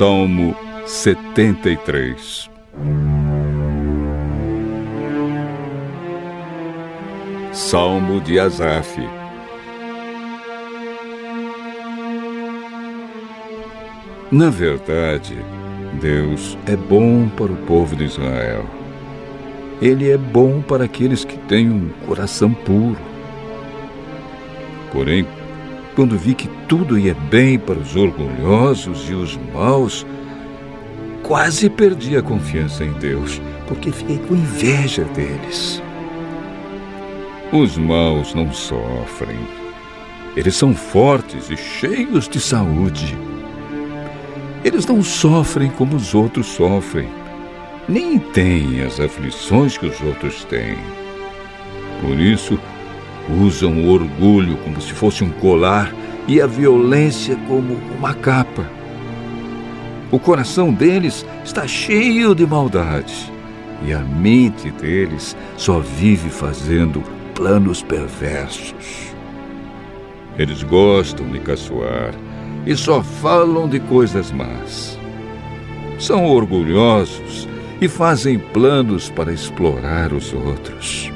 [0.00, 2.50] Salmo 73
[7.52, 8.98] Salmo de Asaf
[14.32, 15.36] Na verdade,
[16.00, 18.64] Deus é bom para o povo de Israel.
[19.82, 22.96] Ele é bom para aqueles que têm um coração puro.
[24.90, 25.26] Porém,
[26.00, 30.06] quando vi que tudo ia bem para os orgulhosos e os maus,
[31.22, 35.82] quase perdi a confiança em Deus, porque fiquei com inveja deles.
[37.52, 39.36] Os maus não sofrem.
[40.34, 43.14] Eles são fortes e cheios de saúde.
[44.64, 47.10] Eles não sofrem como os outros sofrem,
[47.86, 50.78] nem têm as aflições que os outros têm.
[52.00, 52.58] Por isso,
[53.28, 55.92] usam o orgulho como se fosse um colar
[56.26, 58.64] e a violência como uma capa.
[60.10, 63.32] O coração deles está cheio de maldade
[63.84, 67.02] e a mente deles só vive fazendo
[67.34, 69.10] planos perversos.
[70.38, 72.14] Eles gostam de caçoar
[72.66, 74.98] e só falam de coisas más.
[75.98, 77.48] São orgulhosos
[77.80, 81.09] e fazem planos para explorar os outros.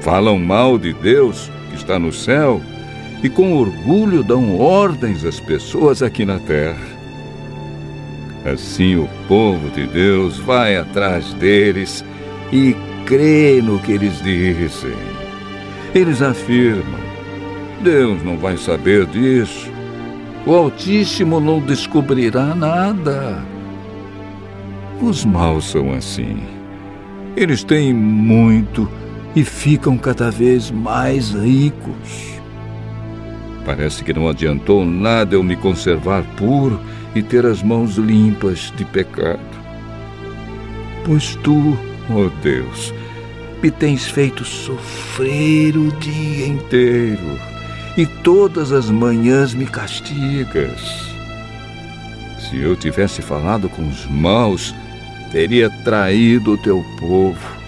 [0.00, 2.60] Falam mal de Deus que está no céu
[3.22, 7.00] e com orgulho dão ordens às pessoas aqui na terra.
[8.44, 12.02] Assim o povo de Deus vai atrás deles
[12.50, 14.96] e crê no que eles dizem.
[15.94, 17.00] Eles afirmam:
[17.82, 19.70] Deus não vai saber disso.
[20.46, 23.44] O Altíssimo não descobrirá nada.
[25.02, 26.38] Os maus são assim.
[27.36, 28.90] Eles têm muito
[29.34, 32.40] e ficam cada vez mais ricos.
[33.64, 36.80] Parece que não adiantou nada eu me conservar puro
[37.14, 39.40] e ter as mãos limpas de pecado.
[41.04, 41.78] Pois tu,
[42.10, 42.92] ó oh Deus,
[43.62, 47.38] me tens feito sofrer o dia inteiro
[47.96, 51.10] e todas as manhãs me castigas.
[52.38, 54.74] Se eu tivesse falado com os maus,
[55.30, 57.59] teria traído o teu povo.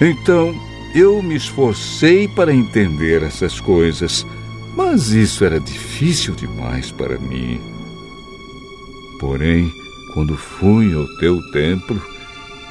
[0.00, 0.54] Então
[0.94, 4.26] eu me esforcei para entender essas coisas,
[4.74, 7.60] mas isso era difícil demais para mim.
[9.18, 9.70] Porém,
[10.14, 12.02] quando fui ao teu templo,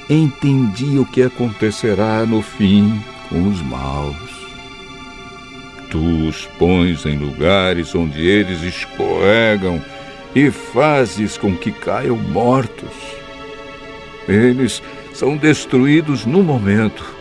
[0.10, 4.18] entendi o que acontecerá no fim com os maus.
[5.92, 9.82] Tu os pões em lugares onde eles escorregam
[10.36, 12.94] e fazes com que caiam mortos.
[14.28, 14.82] Eles
[15.14, 17.19] são destruídos no momento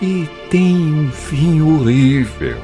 [0.00, 2.58] e têm um fim horrível.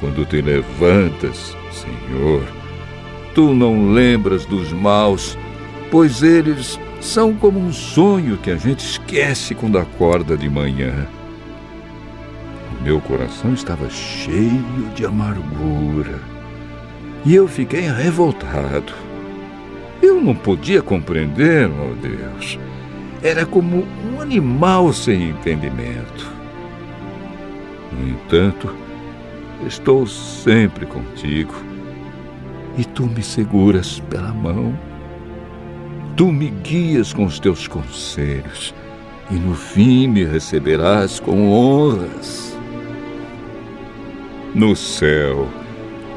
[0.00, 2.42] Quando te levantas, Senhor,
[3.34, 5.36] tu não lembras dos maus,
[5.90, 11.06] pois eles são como um sonho que a gente esquece quando acorda de manhã.
[12.78, 16.20] O meu coração estava cheio de amargura
[17.24, 18.92] e eu fiquei revoltado.
[20.00, 22.58] Eu não podia compreender, meu Deus.
[23.22, 26.32] Era como um animal sem entendimento.
[27.92, 28.74] No entanto,
[29.66, 31.54] estou sempre contigo
[32.76, 34.78] e tu me seguras pela mão.
[36.16, 38.74] Tu me guias com os teus conselhos
[39.30, 42.56] e no fim me receberás com honras.
[44.54, 45.48] No céu,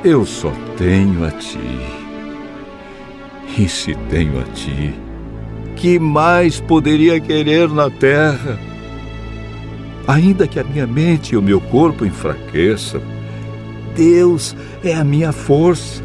[0.03, 1.59] eu só tenho a ti.
[3.57, 4.93] E se tenho a ti,
[5.81, 8.59] que mais poderia querer na terra?
[10.07, 13.01] Ainda que a minha mente e o meu corpo enfraqueçam,
[13.95, 16.03] Deus é a minha força.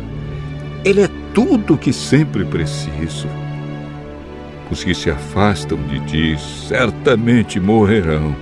[0.83, 3.29] Ele é tudo o que sempre preciso.
[4.71, 8.35] Os que se afastam de ti certamente morrerão,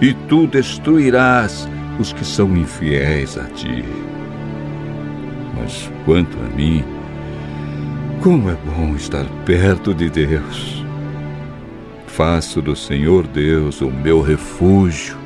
[0.00, 1.68] e tu destruirás
[1.98, 3.84] os que são infiéis a ti.
[5.58, 6.82] Mas quanto a mim,
[8.22, 10.79] como é bom estar perto de Deus.
[12.20, 15.16] Faço do Senhor Deus o meu refúgio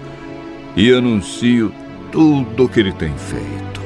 [0.77, 1.75] e anuncio
[2.13, 3.84] tudo o que Ele tem feito.